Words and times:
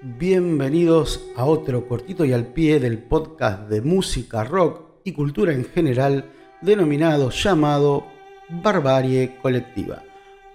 Bienvenidos 0.00 1.28
a 1.34 1.44
otro 1.44 1.88
cortito 1.88 2.24
y 2.24 2.32
al 2.32 2.46
pie 2.46 2.78
del 2.78 2.98
podcast 2.98 3.68
de 3.68 3.80
música, 3.80 4.44
rock 4.44 5.00
y 5.02 5.10
cultura 5.10 5.52
en 5.52 5.64
general, 5.64 6.26
denominado 6.62 7.30
llamado 7.30 8.04
Barbarie 8.48 9.38
Colectiva. 9.42 10.04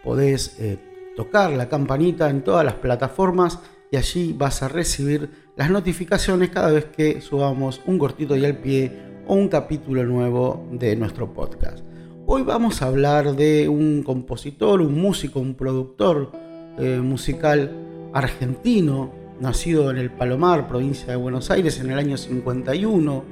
Podés 0.01 0.57
eh, 0.61 0.79
tocar 1.17 1.51
la 1.51 1.67
campanita 1.67 2.29
en 2.29 2.41
todas 2.41 2.63
las 2.63 2.75
plataformas 2.75 3.59
y 3.91 3.97
allí 3.97 4.31
vas 4.31 4.63
a 4.63 4.69
recibir 4.69 5.29
las 5.57 5.69
notificaciones 5.69 6.49
cada 6.49 6.71
vez 6.71 6.85
que 6.85 7.19
subamos 7.19 7.81
un 7.85 7.99
cortito 7.99 8.37
y 8.37 8.45
al 8.45 8.59
pie 8.59 8.93
o 9.27 9.33
un 9.33 9.49
capítulo 9.49 10.05
nuevo 10.05 10.65
de 10.71 10.95
nuestro 10.95 11.33
podcast. 11.33 11.83
Hoy 12.25 12.43
vamos 12.43 12.81
a 12.81 12.87
hablar 12.87 13.35
de 13.35 13.67
un 13.67 14.03
compositor, 14.03 14.79
un 14.79 14.93
músico, 14.93 15.41
un 15.41 15.55
productor 15.55 16.31
eh, 16.77 17.01
musical 17.03 18.09
argentino 18.13 19.22
nacido 19.43 19.91
en 19.91 19.97
el 19.97 20.09
Palomar, 20.09 20.67
provincia 20.67 21.07
de 21.07 21.17
Buenos 21.17 21.51
Aires, 21.51 21.79
en 21.79 21.91
el 21.91 21.99
año 21.99 22.17
51, 22.17 23.23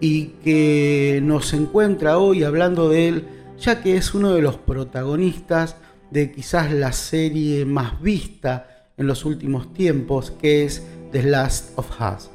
y 0.00 0.26
que 0.44 1.20
nos 1.22 1.52
encuentra 1.52 2.18
hoy 2.18 2.44
hablando 2.44 2.88
de 2.88 3.08
él, 3.08 3.24
ya 3.58 3.82
que 3.82 3.96
es 3.96 4.14
uno 4.14 4.32
de 4.32 4.40
los 4.40 4.56
protagonistas 4.56 5.76
de 6.12 6.30
quizás 6.30 6.72
la 6.72 6.92
serie 6.92 7.64
más 7.64 8.00
vista 8.00 8.86
en 8.96 9.08
los 9.08 9.24
últimos 9.24 9.74
tiempos, 9.74 10.30
que 10.30 10.64
es 10.64 10.86
The 11.10 11.24
Last 11.24 11.76
of 11.76 11.90
Us. 12.00 12.30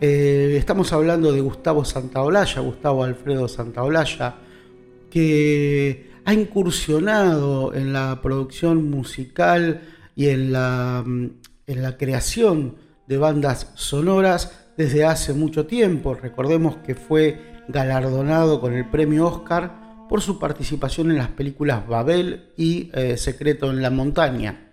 Eh, 0.00 0.54
estamos 0.56 0.92
hablando 0.92 1.32
de 1.32 1.40
Gustavo 1.40 1.84
Santaolalla, 1.84 2.60
Gustavo 2.60 3.02
Alfredo 3.02 3.48
Santaolalla, 3.48 4.36
que 5.10 6.10
ha 6.24 6.32
incursionado 6.32 7.74
en 7.74 7.92
la 7.92 8.20
producción 8.22 8.88
musical 8.88 9.80
y 10.14 10.28
en 10.28 10.52
la 10.52 11.02
mm, 11.04 11.30
en 11.68 11.82
la 11.82 11.96
creación 11.96 12.76
de 13.06 13.18
bandas 13.18 13.70
sonoras 13.74 14.52
desde 14.76 15.04
hace 15.04 15.34
mucho 15.34 15.66
tiempo. 15.66 16.14
Recordemos 16.14 16.76
que 16.78 16.94
fue 16.94 17.62
galardonado 17.68 18.60
con 18.60 18.72
el 18.72 18.88
premio 18.88 19.26
Oscar 19.26 20.06
por 20.08 20.22
su 20.22 20.38
participación 20.38 21.10
en 21.10 21.18
las 21.18 21.28
películas 21.28 21.86
Babel 21.86 22.50
y 22.56 22.90
eh, 22.94 23.16
Secreto 23.16 23.70
en 23.70 23.82
la 23.82 23.90
Montaña. 23.90 24.72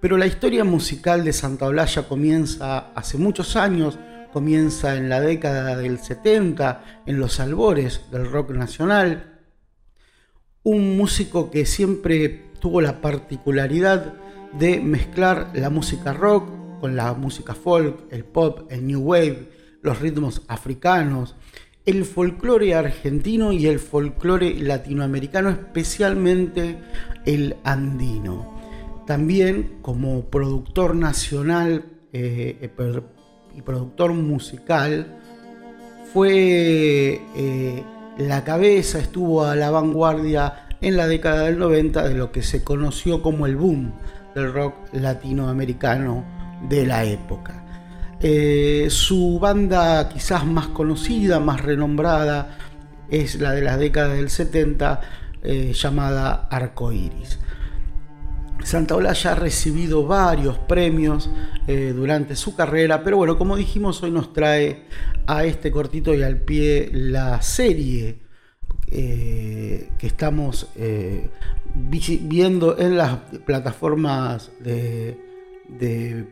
Pero 0.00 0.18
la 0.18 0.26
historia 0.26 0.64
musical 0.64 1.24
de 1.24 1.32
Santa 1.32 1.64
Olalla 1.64 2.02
comienza 2.02 2.92
hace 2.94 3.16
muchos 3.16 3.56
años, 3.56 3.98
comienza 4.34 4.96
en 4.96 5.08
la 5.08 5.20
década 5.20 5.76
del 5.76 5.98
70, 5.98 7.02
en 7.06 7.18
los 7.18 7.40
albores 7.40 8.02
del 8.12 8.30
rock 8.30 8.50
nacional. 8.50 9.40
Un 10.62 10.98
músico 10.98 11.50
que 11.50 11.64
siempre 11.64 12.50
tuvo 12.60 12.82
la 12.82 13.00
particularidad 13.00 14.14
de 14.58 14.80
mezclar 14.80 15.50
la 15.54 15.70
música 15.70 16.12
rock 16.12 16.48
con 16.80 16.96
la 16.96 17.12
música 17.14 17.54
folk, 17.54 18.04
el 18.10 18.24
pop, 18.24 18.70
el 18.70 18.86
new 18.86 19.00
wave, 19.00 19.48
los 19.82 20.00
ritmos 20.00 20.42
africanos, 20.48 21.34
el 21.86 22.04
folclore 22.04 22.74
argentino 22.74 23.52
y 23.52 23.66
el 23.66 23.78
folclore 23.78 24.54
latinoamericano, 24.60 25.50
especialmente 25.50 26.78
el 27.26 27.56
andino. 27.64 28.54
También 29.06 29.78
como 29.82 30.26
productor 30.26 30.94
nacional 30.94 31.84
eh, 32.12 32.70
y 33.54 33.62
productor 33.62 34.12
musical, 34.12 35.18
fue 36.12 37.20
eh, 37.36 37.82
la 38.18 38.44
cabeza, 38.44 38.98
estuvo 38.98 39.44
a 39.44 39.56
la 39.56 39.70
vanguardia 39.70 40.68
en 40.80 40.96
la 40.96 41.08
década 41.08 41.44
del 41.44 41.58
90 41.58 42.08
de 42.08 42.14
lo 42.14 42.30
que 42.30 42.42
se 42.42 42.62
conoció 42.62 43.20
como 43.20 43.46
el 43.46 43.56
boom 43.56 43.92
del 44.34 44.52
rock 44.52 44.74
latinoamericano 44.92 46.24
de 46.68 46.86
la 46.86 47.04
época. 47.04 47.64
Eh, 48.20 48.86
su 48.90 49.38
banda 49.38 50.08
quizás 50.08 50.46
más 50.46 50.68
conocida, 50.68 51.40
más 51.40 51.60
renombrada, 51.60 52.56
es 53.10 53.40
la 53.40 53.52
de 53.52 53.60
la 53.60 53.76
década 53.76 54.14
del 54.14 54.30
70, 54.30 55.00
eh, 55.42 55.72
llamada 55.74 56.48
Arcoiris. 56.50 57.38
Santa 58.62 59.12
ya 59.12 59.32
ha 59.32 59.34
recibido 59.34 60.06
varios 60.06 60.56
premios 60.56 61.28
eh, 61.66 61.92
durante 61.94 62.34
su 62.34 62.56
carrera, 62.56 63.04
pero 63.04 63.18
bueno, 63.18 63.36
como 63.36 63.56
dijimos, 63.56 64.02
hoy 64.02 64.10
nos 64.10 64.32
trae 64.32 64.84
a 65.26 65.44
este 65.44 65.70
cortito 65.70 66.14
y 66.14 66.22
al 66.22 66.38
pie 66.38 66.88
la 66.92 67.42
serie 67.42 68.22
que 68.86 70.06
estamos 70.06 70.68
viendo 71.74 72.78
en 72.78 72.96
las 72.96 73.16
plataformas 73.44 74.50
de, 74.60 75.18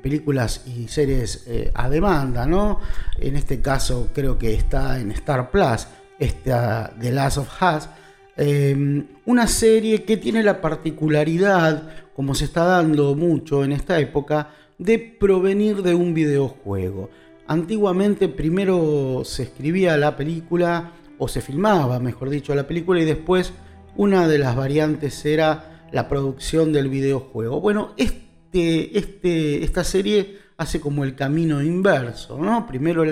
películas 0.02 0.64
y 0.66 0.88
series 0.88 1.44
eh, 1.46 1.70
a 1.74 1.88
demanda, 1.88 2.46
¿no? 2.46 2.80
En 3.18 3.36
este 3.36 3.60
caso 3.60 4.10
creo 4.14 4.38
que 4.38 4.54
está 4.54 5.00
en 5.00 5.10
Star 5.10 5.50
Plus, 5.50 5.86
esta 6.18 6.94
The 7.00 7.10
Last 7.10 7.38
of 7.38 7.48
Us, 7.62 7.88
em, 8.36 9.06
una 9.26 9.46
serie 9.46 10.04
que 10.04 10.16
tiene 10.16 10.42
la 10.42 10.60
particularidad, 10.60 11.90
como 12.14 12.34
se 12.34 12.44
está 12.44 12.64
dando 12.64 13.14
mucho 13.14 13.64
en 13.64 13.72
esta 13.72 13.98
época, 13.98 14.50
de 14.78 14.98
provenir 14.98 15.82
de 15.82 15.94
un 15.94 16.14
videojuego. 16.14 17.10
Antiguamente 17.46 18.28
primero 18.28 19.22
se 19.24 19.44
escribía 19.44 19.96
la 19.96 20.16
película, 20.16 20.92
o 21.18 21.28
se 21.28 21.40
filmaba, 21.40 22.00
mejor 22.00 22.30
dicho, 22.30 22.54
la 22.54 22.66
película, 22.66 23.00
y 23.00 23.04
después 23.04 23.52
una 23.96 24.28
de 24.28 24.38
las 24.38 24.56
variantes 24.56 25.24
era 25.24 25.88
la 25.92 26.08
producción 26.08 26.72
del 26.72 26.88
videojuego. 26.88 27.60
Bueno, 27.60 27.92
este, 27.96 28.98
este, 28.98 29.64
esta 29.64 29.84
serie 29.84 30.38
hace 30.56 30.80
como 30.80 31.04
el 31.04 31.14
camino 31.14 31.62
inverso, 31.62 32.38
¿no? 32.38 32.66
Primero 32.66 33.04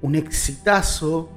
un 0.00 0.14
exitazo 0.14 1.30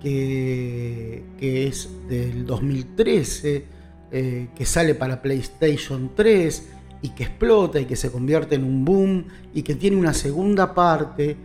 que, 0.00 1.24
es 1.40 1.88
del 2.08 2.46
2013, 2.46 3.64
eh, 4.12 4.48
que 4.54 4.64
sale 4.64 4.94
para 4.94 5.20
PlayStation 5.20 6.12
3 6.14 6.68
y 7.02 7.10
que 7.10 7.24
explota 7.24 7.80
y 7.80 7.84
que 7.84 7.96
se 7.96 8.10
convierte 8.10 8.54
en 8.54 8.64
un 8.64 8.84
boom 8.84 9.26
y 9.52 9.62
que 9.62 9.74
tiene 9.74 9.96
una 9.96 10.14
segunda 10.14 10.74
parte 10.74 11.36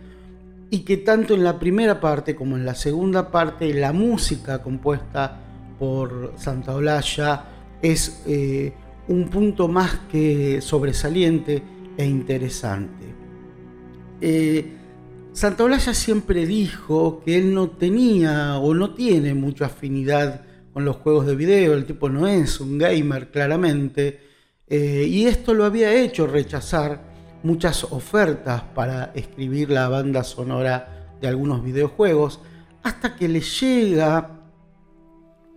y 0.70 0.80
que 0.80 0.96
tanto 0.98 1.34
en 1.34 1.44
la 1.44 1.58
primera 1.58 2.00
parte 2.00 2.34
como 2.34 2.56
en 2.56 2.64
la 2.64 2.74
segunda 2.74 3.30
parte 3.30 3.74
la 3.74 3.92
música 3.92 4.62
compuesta 4.62 5.41
por 5.82 6.34
Santa 6.36 6.76
Olalla 6.76 7.44
es 7.82 8.22
eh, 8.28 8.72
un 9.08 9.28
punto 9.28 9.66
más 9.66 9.98
que 10.12 10.60
sobresaliente 10.60 11.60
e 11.96 12.06
interesante. 12.06 13.12
Eh, 14.20 14.76
Santa 15.32 15.64
Olalla 15.64 15.92
siempre 15.92 16.46
dijo 16.46 17.20
que 17.24 17.36
él 17.36 17.52
no 17.52 17.70
tenía 17.70 18.58
o 18.58 18.74
no 18.74 18.94
tiene 18.94 19.34
mucha 19.34 19.66
afinidad 19.66 20.42
con 20.72 20.84
los 20.84 20.98
juegos 20.98 21.26
de 21.26 21.34
video, 21.34 21.74
el 21.74 21.84
tipo 21.84 22.08
no 22.08 22.28
es 22.28 22.60
un 22.60 22.78
gamer 22.78 23.32
claramente, 23.32 24.20
eh, 24.68 25.04
y 25.08 25.26
esto 25.26 25.52
lo 25.52 25.64
había 25.64 25.92
hecho 25.92 26.28
rechazar 26.28 27.02
muchas 27.42 27.82
ofertas 27.90 28.62
para 28.72 29.10
escribir 29.16 29.70
la 29.70 29.88
banda 29.88 30.22
sonora 30.22 31.16
de 31.20 31.26
algunos 31.26 31.64
videojuegos, 31.64 32.38
hasta 32.84 33.16
que 33.16 33.26
le 33.26 33.40
llega 33.40 34.41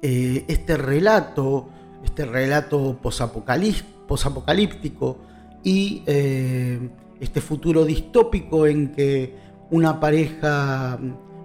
eh, 0.08 0.46
este 0.48 0.78
relato, 0.78 1.68
este 2.04 2.26
relato 2.26 3.00
posapocalíptico 3.02 5.18
y 5.64 6.04
eh, 6.06 6.92
este 7.20 7.42
futuro 7.42 7.84
distópico 7.84 8.68
en 8.68 8.92
que 8.92 9.34
una 9.72 10.00
pareja 10.00 11.00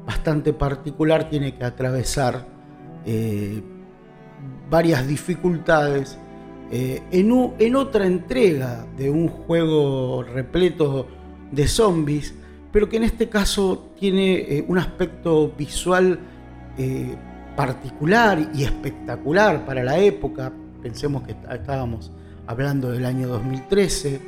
bastante 0.04 0.52
particular 0.52 1.30
tiene 1.30 1.54
que 1.54 1.64
atravesar 1.64 2.46
eh, 3.06 3.62
varias 4.68 5.08
dificultades 5.08 6.18
en, 6.70 7.54
en, 7.58 7.76
otra 7.76 8.04
entrega 8.04 8.84
de 8.94 9.08
un 9.08 9.28
juego 9.28 10.22
repleto 10.22 11.06
de 11.50 11.66
zombies, 11.66 12.34
pero 12.70 12.90
que 12.90 12.98
en 12.98 13.04
este 13.04 13.30
caso 13.30 13.86
tiene 13.98 14.66
un 14.68 14.76
aspecto 14.76 15.50
visual 15.56 16.20
particular 17.60 18.52
y 18.54 18.64
espectacular 18.64 19.66
para 19.66 19.84
la 19.84 19.98
época. 19.98 20.50
Pensemos 20.82 21.24
que 21.24 21.36
estábamos 21.52 22.10
hablando 22.46 22.90
del 22.90 23.04
año 23.04 23.28
2013, 23.28 24.18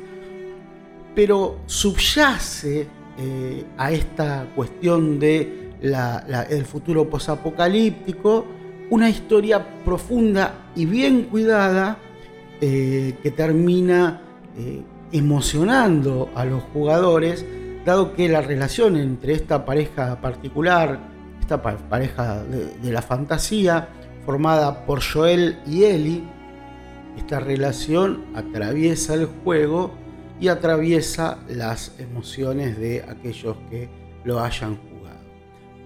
pero 1.15 1.57
subyace 1.65 2.87
eh, 3.17 3.65
a 3.75 3.91
esta 3.91 4.45
cuestión 4.55 5.19
de 5.19 5.71
el 6.51 6.65
futuro 6.65 7.09
posapocalíptico 7.09 8.45
una 8.91 9.09
historia 9.09 9.65
profunda 9.83 10.69
y 10.75 10.85
bien 10.85 11.23
cuidada 11.23 11.97
eh, 12.61 13.15
que 13.23 13.31
termina 13.31 14.21
eh, 14.55 14.83
emocionando 15.11 16.29
a 16.35 16.45
los 16.45 16.61
jugadores, 16.71 17.43
dado 17.83 18.13
que 18.13 18.29
la 18.29 18.41
relación 18.41 18.95
entre 18.95 19.33
esta 19.33 19.65
pareja 19.65 20.21
particular, 20.21 21.12
esta 21.43 21.61
pareja 21.61 22.41
de, 22.45 22.91
la 22.91 23.01
fantasía, 23.01 23.89
formada 24.25 24.85
por 24.85 25.01
Joel 25.03 25.59
y 25.67 25.83
Ellie, 25.83 26.23
esta 27.17 27.41
relación 27.41 28.23
atraviesa 28.33 29.15
el 29.15 29.25
juego 29.25 29.91
y 30.39 30.47
atraviesa 30.47 31.39
las 31.49 31.99
emociones 31.99 32.77
de 32.77 33.03
aquellos 33.03 33.57
que 33.69 33.89
lo 34.23 34.39
hayan 34.39 34.77
jugado. 34.77 35.19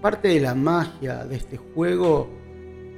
Parte 0.00 0.28
de 0.28 0.40
la 0.40 0.54
magia 0.54 1.24
de 1.24 1.34
este 1.36 1.56
juego 1.56 2.30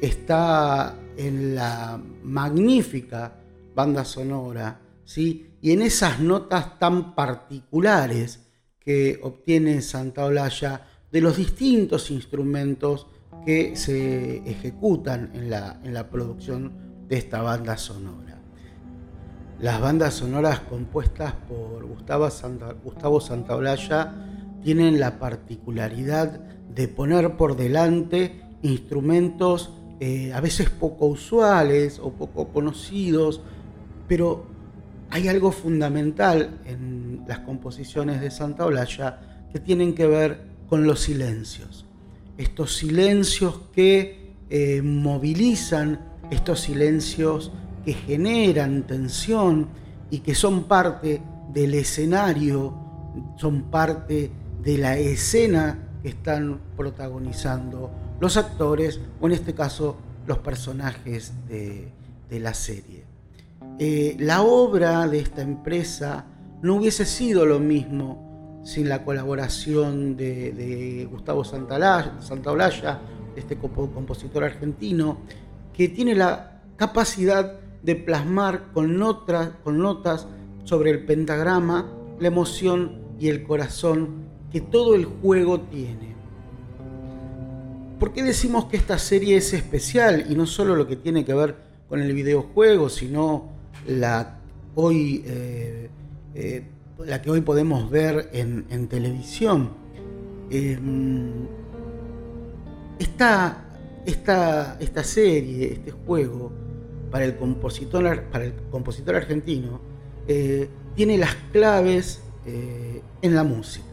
está 0.03 0.95
en 1.17 1.55
la 1.55 1.99
magnífica 2.23 3.41
banda 3.75 4.05
sonora, 4.05 4.81
¿sí? 5.05 5.57
y 5.63 5.73
en 5.73 5.81
esas 5.81 6.21
notas 6.21 6.79
tan 6.79 7.15
particulares 7.15 8.41
que 8.79 9.19
obtiene 9.23 9.81
Santa 9.81 10.27
Olalla 10.27 10.90
de 11.13 11.21
los 11.21 11.37
distintos 11.37 12.11
instrumentos 12.11 13.07
que 13.45 13.77
se 13.77 14.39
ejecutan 14.49 15.31
en 15.35 15.51
la, 15.51 15.81
en 15.83 15.95
la 15.95 16.09
producción 16.09 16.73
de 17.09 17.17
esta 17.17 17.43
banda 17.43 17.77
sonora. 17.77 18.41
Las 19.61 19.81
bandas 19.81 20.15
sonoras 20.15 20.61
compuestas 20.61 21.35
por 21.49 21.85
Gustavo, 21.85 22.31
Santa, 22.31 22.73
Gustavo 22.83 23.21
Santaolalla 23.21 24.15
tienen 24.63 25.01
la 25.01 25.19
particularidad 25.19 26.41
de 26.75 26.89
poner 26.89 27.37
por 27.37 27.57
delante 27.57 28.43
instrumentos 28.63 29.75
eh, 30.01 30.33
a 30.33 30.41
veces 30.41 30.71
poco 30.71 31.07
usuales 31.07 31.99
o 31.99 32.13
poco 32.13 32.49
conocidos, 32.49 33.43
pero 34.09 34.47
hay 35.11 35.29
algo 35.29 35.53
fundamental 35.53 36.61
en 36.65 37.25
las 37.27 37.41
composiciones 37.41 38.21
de 38.21 38.31
Santa 38.31 38.65
Olalla 38.65 39.47
que 39.53 39.61
tienen 39.61 39.95
que 39.95 40.07
ver 40.07 40.50
con 40.71 40.87
los 40.87 41.01
silencios. 41.01 41.85
Estos 42.39 42.77
silencios 42.77 43.61
que 43.75 44.35
eh, 44.49 44.81
movilizan, 44.83 46.01
estos 46.31 46.61
silencios 46.61 47.53
que 47.85 47.93
generan 47.93 48.87
tensión 48.87 49.67
y 50.11 50.21
que 50.21 50.35
son 50.35 50.65
parte 50.65 51.21
del 51.53 51.75
escenario, 51.75 52.73
son 53.37 53.65
parte 53.65 54.31
de 54.63 54.79
la 54.79 54.97
escena 54.97 55.89
que 56.03 56.11
están 56.11 56.61
protagonizando 56.77 57.91
los 58.21 58.37
actores 58.37 59.01
o 59.21 59.27
en 59.27 59.33
este 59.33 59.55
caso 59.55 59.97
los 60.27 60.39
personajes 60.39 61.33
de, 61.49 61.93
la 62.31 62.55
serie. 62.55 63.03
Eh, 63.81 64.15
la 64.21 64.43
obra 64.43 65.09
de 65.09 65.19
esta 65.19 65.43
empresa 65.43 66.27
no 66.63 66.77
hubiese 66.77 67.05
sido 67.05 67.45
lo 67.45 67.59
mismo 67.59 68.30
sin 68.63 68.89
la 68.89 69.05
colaboración 69.05 70.17
de, 70.17 71.09
Gustavo 71.11 71.45
Santaolalla, 71.45 73.01
este 73.37 73.57
compositor 73.57 74.45
argentino, 74.45 75.19
que 75.73 75.89
tiene 75.89 76.15
la 76.15 76.63
capacidad 76.77 77.61
de 77.83 77.97
plasmar 77.97 78.73
con, 78.73 78.99
con 79.63 79.79
notas 79.79 80.27
sobre 80.65 80.91
el 80.91 81.05
pentagrama 81.05 81.91
la 82.21 82.29
emoción 82.29 83.01
y 83.19 83.29
el 83.29 83.43
corazón 83.43 84.27
que 84.53 84.61
todo 84.61 84.95
el 84.95 85.07
juego 85.07 85.61
tiene. 85.61 86.15
¿Por 87.99 88.13
qué 88.13 88.23
decimos 88.23 88.67
que 88.67 88.77
esta 88.77 88.99
serie 88.99 89.37
es 89.37 89.53
especial 89.53 90.27
y 90.31 90.35
no 90.35 90.47
solo 90.47 90.77
lo 90.77 90.87
que 90.87 90.97
tiene 90.97 91.25
que 91.25 91.35
ver 91.35 91.57
con 91.89 92.01
el 92.01 92.13
videojuego, 92.15 92.89
sino 92.89 93.49
la, 93.87 94.39
hoy, 94.75 95.23
eh, 95.27 95.91
eh, 96.35 96.65
la 97.07 97.23
que 97.23 97.31
hoy 97.31 97.41
podemos 97.41 97.91
ver 97.91 98.31
en, 98.33 98.89
televisión? 98.89 99.71
Em, 100.51 101.47
esta, 102.99 103.65
esta 104.07 105.05
serie, 105.05 105.73
este 105.73 105.91
juego, 105.91 106.53
para 107.11 107.25
el 107.25 107.37
compositor, 107.37 108.25
para 108.25 108.45
el 108.45 108.55
compositor 108.71 109.17
argentino, 109.17 109.81
eh, 110.29 110.69
tiene 110.95 111.19
las 111.19 111.35
claves 111.53 112.23
en 113.23 113.35
la 113.35 113.45
música 113.45 113.91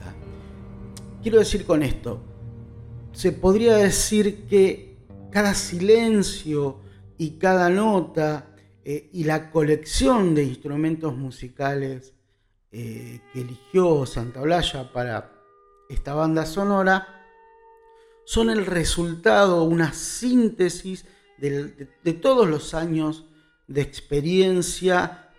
quiero 1.27 1.39
decir 1.39 1.65
con 1.65 1.83
esto? 1.83 2.21
Se 3.11 3.33
podría 3.33 3.75
decir 3.75 4.45
que 4.47 4.95
cada 5.29 5.53
silencio 5.53 6.79
y 7.17 7.31
cada 7.31 7.69
nota 7.69 8.55
eh, 8.85 9.09
y 9.11 9.25
la 9.25 9.51
colección 9.51 10.33
de 10.33 10.45
instrumentos 10.45 11.17
musicales 11.17 12.13
eh, 12.71 13.21
que 13.31 13.41
eligió 13.41 14.05
Santa 14.05 14.41
Olalla 14.41 14.91
para 14.91 15.31
esta 15.89 16.13
banda 16.13 16.45
sonora 16.45 17.07
son 18.25 18.49
el 18.49 18.65
resultado, 18.65 19.63
una 19.63 19.93
síntesis 19.93 21.05
de, 21.37 21.87
todos 22.21 22.47
los 22.47 22.73
años 22.73 23.25
de 23.67 23.81
experiencia 23.81 25.29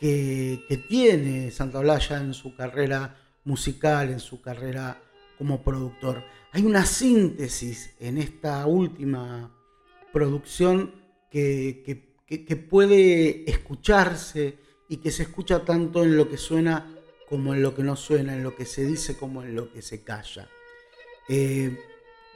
que, 0.00 0.64
que 0.68 0.76
tiene 0.76 1.50
Santa 1.52 1.78
Olalla 1.78 2.18
en 2.18 2.34
su 2.34 2.56
carrera 2.56 3.16
musical, 3.44 4.10
en 4.10 4.20
su 4.20 4.40
carrera 4.40 5.00
como 5.38 5.62
productor. 5.62 6.24
Hay 6.52 6.64
una 6.64 6.84
síntesis 6.84 7.94
en 7.98 8.18
esta 8.18 8.66
última 8.66 9.50
producción 10.12 10.92
que, 11.30 12.10
puede 12.68 13.50
escucharse 13.50 14.58
y 14.92 14.98
que 14.98 15.10
se 15.10 15.22
escucha 15.22 15.64
tanto 15.64 16.04
en 16.04 16.18
lo 16.18 16.28
que 16.28 16.36
suena 16.36 16.86
como 17.26 17.54
en 17.54 17.62
lo 17.62 17.74
que 17.74 17.82
no 17.82 17.96
suena, 17.96 18.34
en 18.34 18.42
lo 18.42 18.54
que 18.54 18.66
se 18.66 18.84
dice 18.84 19.16
como 19.16 19.42
en 19.42 19.56
lo 19.56 19.72
que 19.72 19.80
se 19.80 20.04
calla. 20.04 20.46
Eh, 21.30 21.78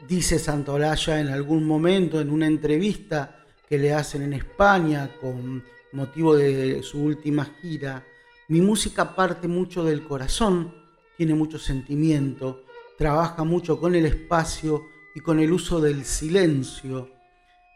dice 0.08 0.38
Santolaya 0.38 1.20
en 1.20 1.28
algún 1.28 1.64
momento 1.64 2.18
en 2.18 2.30
una 2.30 2.46
entrevista 2.46 3.44
que 3.68 3.76
le 3.76 3.92
hacen 3.92 4.22
en 4.22 4.32
España 4.32 5.18
con 5.20 5.62
motivo 5.92 6.34
de 6.34 6.82
su 6.82 7.02
última 7.02 7.44
gira, 7.60 8.02
mi 8.48 8.62
música 8.62 9.14
parte 9.14 9.48
mucho 9.48 9.84
del 9.84 10.02
corazón, 10.02 10.74
tiene 11.18 11.34
mucho 11.34 11.58
sentimiento, 11.58 12.64
trabaja 12.96 13.44
mucho 13.44 13.78
con 13.78 13.94
el 13.94 14.06
espacio 14.06 14.82
y 15.14 15.20
con 15.20 15.40
el 15.40 15.52
uso 15.52 15.78
del 15.78 16.06
silencio. 16.06 17.10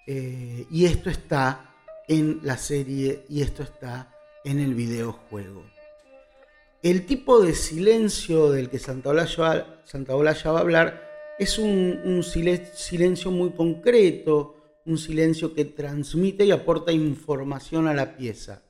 Eh, 0.06 0.66
y 0.70 0.86
esto 0.86 1.10
está 1.10 1.74
en 2.08 2.40
la 2.44 2.56
serie 2.56 3.26
y 3.28 3.42
esto 3.42 3.62
está 3.62 4.16
en 4.44 4.58
el 4.58 4.74
videojuego. 4.74 5.64
El 6.82 7.04
tipo 7.04 7.40
de 7.40 7.54
silencio 7.54 8.50
del 8.50 8.70
que 8.70 8.78
Santa 8.78 9.10
Olalla 9.10 10.50
va 10.52 10.58
a 10.58 10.62
hablar 10.62 11.10
es 11.38 11.58
un, 11.58 12.22
silencio 12.22 13.30
muy 13.30 13.50
concreto, 13.50 14.56
un 14.86 14.98
silencio 14.98 15.54
que 15.54 15.64
transmite 15.66 16.44
y 16.44 16.50
aporta 16.50 16.92
información 16.92 17.86
a 17.86 17.94
la 17.94 18.16
pieza. 18.16 18.62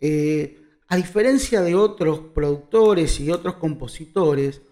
Eh, 0.00 0.60
a 0.88 0.96
diferencia 0.96 1.62
de 1.62 1.74
otros 1.74 2.20
productores 2.34 3.18
y 3.20 3.30
otros 3.30 3.56
compositores, 3.56 4.62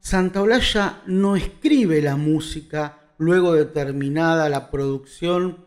Santa 0.00 0.42
Olalla 0.42 1.02
no 1.06 1.36
escribe 1.36 2.00
la 2.02 2.16
música 2.16 3.12
luego 3.18 3.54
de 3.54 3.64
terminada 3.64 4.48
la 4.48 4.70
producción, 4.70 5.66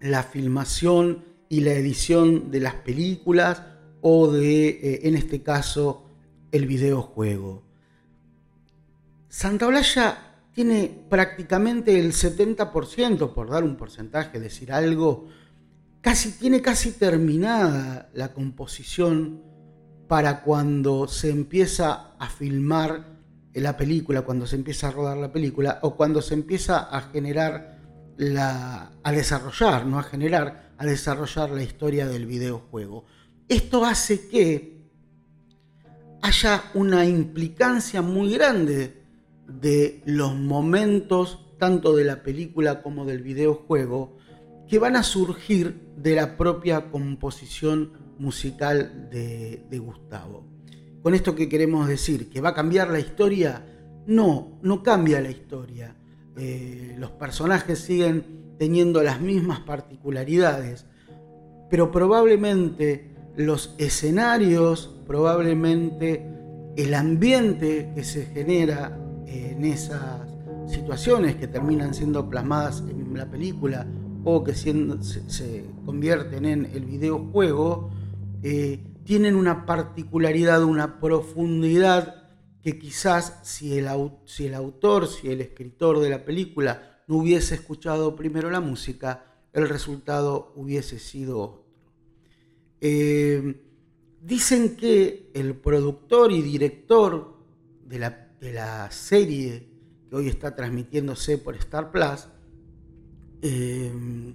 la 0.00 0.22
filmación 0.22 1.31
y 1.52 1.60
la 1.60 1.74
edición 1.74 2.50
de 2.50 2.60
las 2.60 2.76
películas 2.76 3.60
o 4.00 4.32
de, 4.32 4.68
eh, 4.68 5.00
en 5.02 5.16
este 5.16 5.42
caso, 5.42 6.06
el 6.50 6.66
videojuego. 6.66 7.62
Santa 9.28 9.66
Olalla 9.66 10.16
tiene 10.54 11.04
prácticamente 11.10 12.00
el 12.00 12.14
70%, 12.14 13.34
por 13.34 13.50
dar 13.50 13.64
un 13.64 13.76
porcentaje, 13.76 14.40
decir 14.40 14.72
algo, 14.72 15.28
casi, 16.00 16.32
tiene 16.32 16.62
casi 16.62 16.92
terminada 16.92 18.08
la 18.14 18.32
composición 18.32 19.42
para 20.08 20.44
cuando 20.44 21.06
se 21.06 21.28
empieza 21.28 22.14
a 22.18 22.30
filmar 22.30 23.18
la 23.52 23.76
película, 23.76 24.22
cuando 24.22 24.46
se 24.46 24.56
empieza 24.56 24.88
a 24.88 24.92
rodar 24.92 25.18
la 25.18 25.30
película, 25.30 25.80
o 25.82 25.96
cuando 25.96 26.22
se 26.22 26.32
empieza 26.32 26.78
a 26.78 27.02
generar, 27.02 27.71
a 28.38 29.12
desarrollar, 29.12 29.86
no 29.86 29.98
a 29.98 30.02
generar, 30.02 30.72
a 30.78 30.86
desarrollar 30.86 31.50
la 31.50 31.62
historia 31.62 32.06
del 32.06 32.26
videojuego. 32.26 33.04
Esto 33.48 33.84
hace 33.84 34.28
que 34.28 34.82
haya 36.22 36.64
una 36.74 37.04
implicancia 37.04 38.02
muy 38.02 38.32
grande 38.32 39.02
de 39.46 40.02
los 40.06 40.34
momentos, 40.34 41.56
tanto 41.58 41.94
de 41.94 42.04
la 42.04 42.22
película 42.22 42.82
como 42.82 43.04
del 43.04 43.22
videojuego, 43.22 44.16
que 44.68 44.78
van 44.78 44.96
a 44.96 45.02
surgir 45.02 45.92
de 45.96 46.14
la 46.14 46.36
propia 46.36 46.90
composición 46.90 47.92
musical 48.18 49.08
de 49.10 49.78
Gustavo. 49.78 50.46
¿Con 51.02 51.14
esto 51.14 51.34
qué 51.34 51.48
queremos 51.48 51.88
decir? 51.88 52.30
¿Que 52.30 52.40
va 52.40 52.50
a 52.50 52.54
cambiar 52.54 52.88
la 52.90 53.00
historia? 53.00 53.66
No, 54.06 54.60
no 54.62 54.82
cambia 54.82 55.20
la 55.20 55.30
historia. 55.30 55.96
Eh, 56.36 56.94
los 56.98 57.10
personajes 57.10 57.78
siguen 57.78 58.54
teniendo 58.58 59.02
las 59.02 59.20
mismas 59.20 59.60
particularidades, 59.60 60.86
pero 61.70 61.90
probablemente 61.90 63.10
los 63.36 63.74
escenarios, 63.78 64.94
probablemente 65.06 66.26
el 66.76 66.94
ambiente 66.94 67.92
que 67.94 68.04
se 68.04 68.26
genera 68.26 68.98
en 69.26 69.64
esas 69.64 70.20
situaciones 70.66 71.36
que 71.36 71.46
terminan 71.46 71.94
siendo 71.94 72.28
plasmadas 72.28 72.82
en 72.88 73.16
la 73.16 73.26
película 73.26 73.86
o 74.24 74.44
que 74.44 74.54
se, 74.54 75.64
convierten 75.84 76.44
en 76.44 76.66
el 76.66 76.84
videojuego, 76.84 77.90
eh, 78.42 78.80
tienen 79.04 79.34
una 79.34 79.66
particularidad, 79.66 80.62
una 80.62 81.00
profundidad 81.00 82.21
que 82.62 82.78
quizás 82.78 83.40
si 83.42 83.76
el, 83.76 83.88
si 84.24 84.46
el 84.46 84.54
autor, 84.54 85.08
si 85.08 85.28
el 85.28 85.40
escritor 85.40 85.98
de 85.98 86.10
la 86.10 86.24
película 86.24 87.02
no 87.08 87.16
hubiese 87.16 87.56
escuchado 87.56 88.14
primero 88.14 88.50
la 88.50 88.60
música, 88.60 89.24
el 89.52 89.68
resultado 89.68 90.52
hubiese 90.56 90.98
sido 90.98 91.40
otro. 91.40 91.62
Eh, 92.80 93.62
dicen 94.20 94.76
que 94.76 95.30
el 95.34 95.56
productor 95.56 96.32
y 96.32 96.42
director 96.42 97.36
de 97.84 97.98
la, 97.98 98.32
de 98.40 98.52
la, 98.52 98.90
serie 98.90 99.68
que 100.08 100.16
hoy 100.16 100.28
está 100.28 100.54
transmitiéndose 100.54 101.38
por 101.38 101.54
Star 101.56 101.90
Plus 101.90 102.28
eh, 103.40 104.34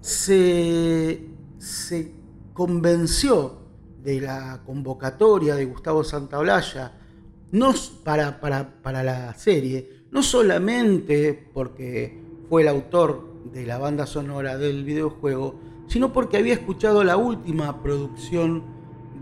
se, 0.00 1.26
se, 1.58 2.12
convenció 2.52 3.58
de 4.02 4.20
la 4.20 4.62
convocatoria 4.64 5.56
de 5.56 5.66
Gustavo 5.66 6.02
Santaolalla 6.02 7.05
no 7.52 7.72
para, 8.04 8.40
para, 8.40 8.82
para 8.82 9.02
la 9.02 9.34
serie, 9.34 10.04
no 10.10 10.22
solamente 10.22 11.48
porque 11.52 12.20
fue 12.48 12.62
el 12.62 12.68
autor 12.68 13.34
de 13.52 13.66
la 13.66 13.78
banda 13.78 14.06
sonora 14.06 14.58
del 14.58 14.84
videojuego, 14.84 15.60
sino 15.86 16.12
porque 16.12 16.36
había 16.36 16.54
escuchado 16.54 17.04
la 17.04 17.16
última 17.16 17.82
producción 17.82 18.76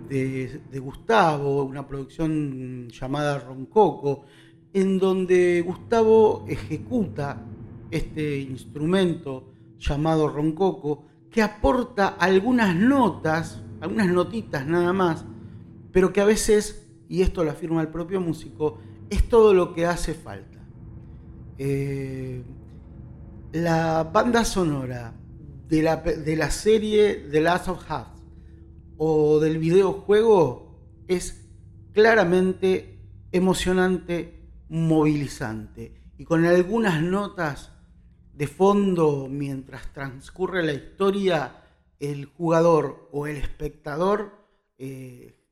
de, 0.09 0.79
Gustavo, 0.79 1.65
una 1.65 1.87
producción 1.87 2.89
llamada 2.89 3.39
Roncoco, 3.39 4.25
en 4.73 4.99
donde 4.99 5.63
Gustavo 5.63 6.45
ejecuta 6.49 7.45
este 7.91 8.39
instrumento 8.39 9.53
llamado 9.79 10.29
Roncoco, 10.29 11.05
que 11.31 11.43
aporta 11.43 12.09
algunas 12.09 12.75
notas, 12.77 13.63
algunas 13.81 14.09
notitas 14.09 14.67
nada 14.67 14.93
más, 14.93 15.25
pero 15.93 16.13
que 16.13 16.21
a 16.21 16.25
veces, 16.25 16.84
y 17.09 17.23
esto 17.23 17.45
lo 17.45 17.51
afirma 17.51 17.81
el 17.81 17.89
propio 17.89 18.21
músico, 18.21 18.79
es 19.11 19.29
todo 19.29 19.55
lo 19.55 19.75
que 19.75 19.87
hace 19.87 20.15
falta. 20.15 20.59
Eh, 21.59 22.43
la 23.53 24.05
banda 24.05 24.45
sonora 24.45 25.15
de 25.69 25.83
la, 25.83 25.97
de 25.97 26.37
la 26.37 26.51
serie 26.51 27.15
The 27.31 27.41
Last 27.41 27.69
of 27.69 27.85
Us 27.91 28.23
o 28.97 29.41
del 29.41 29.59
videojuego 29.59 30.79
es 31.09 31.47
claramente 31.93 32.99
emocionante, 33.33 34.49
movilizante 34.69 35.95
y 36.19 36.25
con 36.25 36.45
algunas 36.45 37.03
notas 37.03 37.73
de 38.33 38.47
fondo 38.47 39.29
mientras 39.31 39.93
transcurre 39.93 40.65
la 40.65 40.73
historia, 40.73 41.63
el 42.01 42.27
jugador 42.27 43.09
o 43.13 43.27
el 43.27 43.37
espectador 43.37 44.33
eh, 44.79 45.44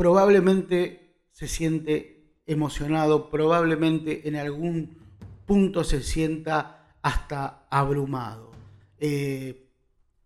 probablemente 0.00 1.14
se 1.30 1.46
siente 1.46 2.32
emocionado, 2.46 3.28
probablemente 3.28 4.26
en 4.26 4.36
algún 4.36 4.96
punto 5.44 5.84
se 5.84 6.02
sienta 6.02 6.86
hasta 7.02 7.66
abrumado. 7.68 8.50
Eh, 8.98 9.68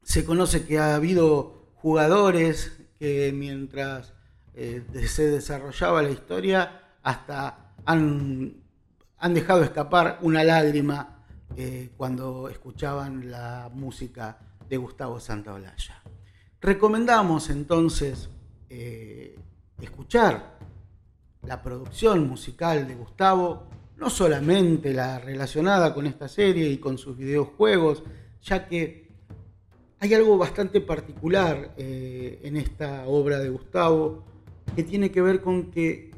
se 0.04 0.24
conoce 0.24 0.64
que 0.64 0.78
ha 0.78 0.94
habido 0.94 1.72
jugadores 1.74 2.84
que 3.00 3.32
mientras 3.34 4.12
eh, 4.54 4.84
se 5.08 5.28
desarrollaba 5.28 6.04
la 6.04 6.10
historia 6.10 6.80
hasta 7.02 7.72
han, 7.84 8.62
han 9.18 9.34
dejado 9.34 9.64
escapar 9.64 10.20
una 10.22 10.44
lágrima 10.44 11.26
eh, 11.56 11.90
cuando 11.96 12.48
escuchaban 12.48 13.28
la 13.28 13.72
música 13.74 14.38
de 14.68 14.76
Gustavo 14.76 15.18
Santaolalla. 15.18 16.00
Recomendamos 16.60 17.50
entonces 17.50 18.30
escuchar 19.84 20.58
la 21.46 21.62
producción 21.62 22.26
musical 22.28 22.86
de 22.88 22.94
Gustavo 22.94 23.68
no 23.96 24.10
solamente 24.10 24.92
la 24.92 25.18
relacionada 25.18 25.94
con 25.94 26.06
esta 26.06 26.28
serie 26.28 26.68
y 26.68 26.78
con 26.78 26.98
sus 26.98 27.16
videojuegos, 27.16 28.02
ya 28.42 28.66
que 28.66 29.08
hay 30.00 30.14
algo 30.14 30.36
bastante 30.36 30.80
particular 30.80 31.74
eh, 31.76 32.40
en 32.42 32.56
esta 32.56 33.06
obra 33.06 33.38
de 33.38 33.48
Gustavo 33.48 34.24
que 34.74 34.82
tiene 34.82 35.10
que 35.10 35.22
ver 35.22 35.40
con 35.40 35.70
que 35.70 36.10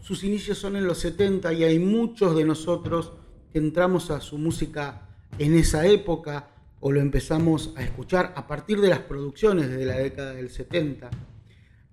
sus 0.00 0.24
inicios 0.24 0.58
son 0.58 0.76
en 0.76 0.86
los 0.86 0.98
70 0.98 1.52
y 1.54 1.64
hay 1.64 1.78
muchos 1.78 2.36
de 2.36 2.44
nosotros 2.44 3.12
que 3.52 3.58
entramos 3.58 4.10
a 4.10 4.20
su 4.20 4.36
música 4.36 5.08
en 5.38 5.54
esa 5.54 5.86
época 5.86 6.50
o 6.80 6.92
lo 6.92 7.00
empezamos 7.00 7.72
a 7.76 7.82
escuchar 7.82 8.34
a 8.36 8.46
partir 8.46 8.80
de 8.80 8.88
las 8.88 8.98
producciones 8.98 9.70
de 9.70 9.86
la 9.86 9.96
década 9.96 10.34
del 10.34 10.50
70. 10.50 11.10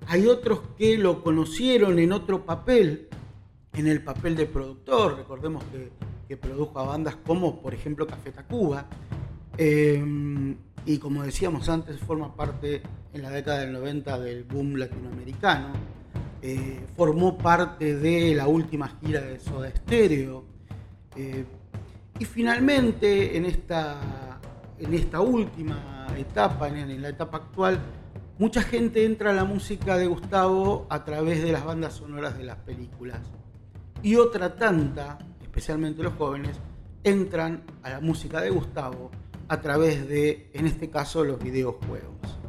Hay 0.08 0.28
otros 0.28 0.62
que 0.78 0.98
lo 0.98 1.24
conocieron 1.24 2.00
en 2.00 2.12
otro 2.12 2.46
papel, 2.46 3.08
en 3.74 3.88
el 3.88 4.04
papel 4.04 4.36
de 4.36 4.46
productor. 4.46 5.18
Recordemos 5.18 5.64
que, 5.66 6.12
produjo 6.38 6.80
a 6.80 6.84
bandas 6.84 7.18
como, 7.18 7.62
por 7.62 7.74
ejemplo, 7.74 8.08
Café 8.08 8.32
Tacuba. 8.32 8.86
Eh, 9.58 10.56
y 10.86 10.98
como 10.98 11.24
decíamos 11.24 11.68
antes, 11.68 12.00
forma 12.00 12.34
parte 12.36 12.82
en 13.14 13.22
la 13.22 13.30
década 13.30 13.60
del 13.60 13.74
90 13.74 14.20
del 14.20 14.44
boom 14.46 14.76
latinoamericano. 14.76 15.74
Eh, 16.42 16.80
formó 16.96 17.38
parte 17.38 17.98
de 17.98 18.34
la 18.34 18.48
última 18.48 18.88
gira 19.02 19.22
de 19.22 19.40
Soda 19.40 19.70
Stereo. 19.76 20.46
Eh, 21.16 21.46
y 22.18 22.26
finalmente, 22.26 23.36
en 23.36 23.46
esta, 23.46 24.40
en 24.80 24.94
esta 24.94 25.22
última 25.22 26.08
etapa, 26.18 26.70
en 26.70 27.02
la 27.02 27.10
etapa 27.10 27.38
actual, 27.38 27.80
mucha 28.42 28.64
gente 28.64 29.06
entra 29.06 29.30
a 29.30 29.34
la 29.34 29.46
música 29.46 30.00
de 30.00 30.08
Gustavo 30.08 30.88
a 30.90 31.06
través 31.06 31.44
de 31.44 31.52
las 31.52 31.64
bandas 31.64 31.94
sonoras 31.94 32.40
de 32.40 32.44
las 32.44 32.56
películas 32.56 33.20
y 34.02 34.16
otra 34.16 34.56
tanta, 34.56 35.20
especialmente 35.44 36.02
los 36.02 36.16
jóvenes, 36.16 36.60
entran 37.04 37.64
a 37.84 37.92
la 37.92 38.00
música 38.00 38.42
de 38.42 38.50
Gustavo 38.50 39.12
a 39.48 39.62
través 39.62 40.08
de, 40.10 40.50
en 40.56 40.66
este 40.66 40.90
caso, 40.90 41.24
los 41.24 41.38
videojuegos. 41.38 42.40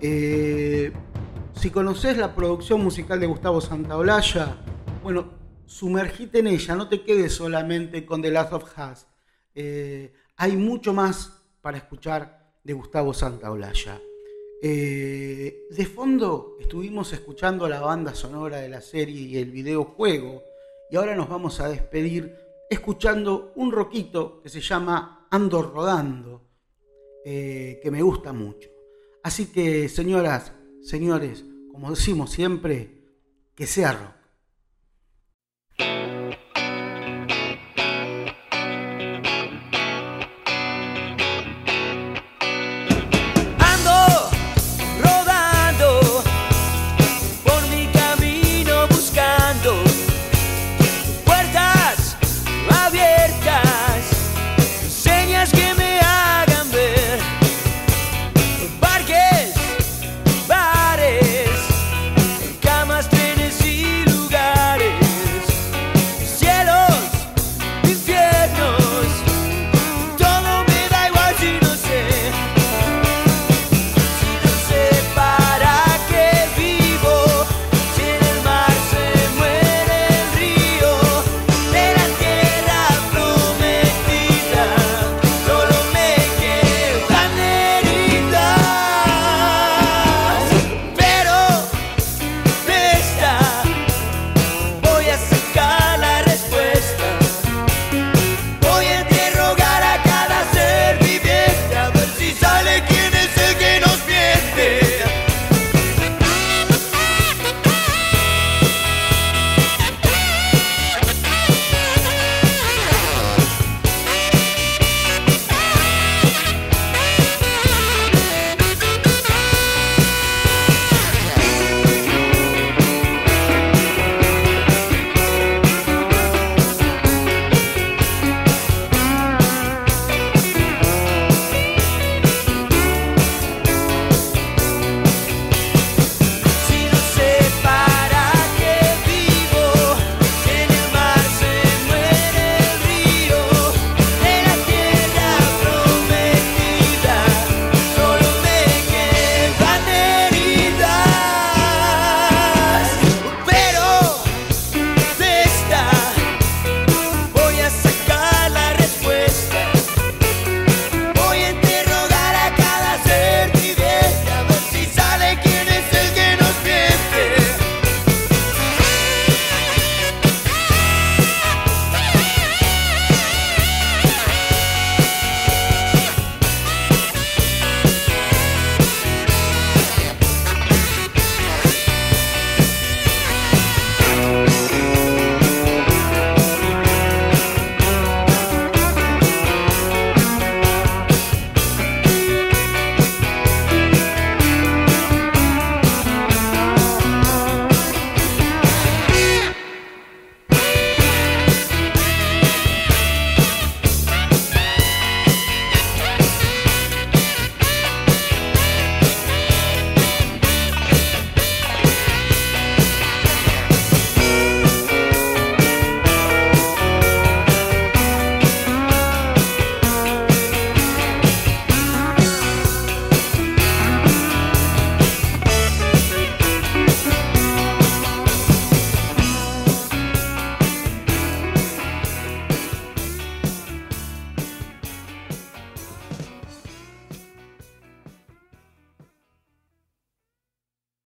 Eh, 0.00 0.92
si 1.54 1.70
conoces 1.70 2.16
la 2.18 2.32
producción 2.32 2.84
musical 2.84 3.18
de 3.18 3.26
Gustavo 3.26 3.60
Santaolalla, 3.60 4.58
bueno, 5.02 5.32
sumergite 5.64 6.38
en 6.38 6.46
ella, 6.46 6.76
no 6.76 6.88
te 6.88 7.02
quedes 7.02 7.34
solamente 7.34 8.06
con 8.06 8.22
The 8.22 8.30
Last 8.30 8.52
of 8.52 8.72
Us. 8.78 9.08
Eh, 9.56 10.12
hay 10.36 10.56
mucho 10.56 10.92
más 10.92 11.42
para 11.60 11.78
escuchar 11.78 12.52
de 12.62 12.74
Gustavo 12.74 13.12
Santaolalla. 13.12 14.00
Eh, 14.62 15.66
de 15.70 15.86
fondo 15.86 16.56
estuvimos 16.58 17.12
escuchando 17.12 17.68
la 17.68 17.80
banda 17.80 18.14
sonora 18.14 18.58
de 18.58 18.68
la 18.68 18.80
serie 18.80 19.20
y 19.20 19.36
el 19.36 19.50
videojuego 19.50 20.42
y 20.90 20.96
ahora 20.96 21.14
nos 21.14 21.28
vamos 21.28 21.60
a 21.60 21.68
despedir 21.68 22.34
escuchando 22.70 23.52
un 23.56 23.70
roquito 23.70 24.40
que 24.42 24.48
se 24.48 24.60
llama 24.60 25.26
Ando 25.30 25.62
Rodando, 25.62 26.42
eh, 27.24 27.78
que 27.82 27.90
me 27.90 28.02
gusta 28.02 28.32
mucho. 28.32 28.70
Así 29.22 29.46
que, 29.46 29.88
señoras, 29.88 30.52
señores, 30.82 31.44
como 31.70 31.90
decimos 31.90 32.30
siempre, 32.30 33.02
que 33.54 33.66
sea 33.66 33.92
rock. 33.92 34.25